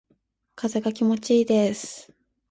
[0.55, 2.11] 風が気持ちいいです。